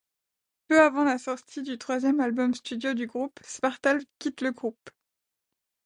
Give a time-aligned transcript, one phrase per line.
[0.67, 4.89] Peu avant la sortie du troisième album studio du groupe, Svartalv quitte le groupe.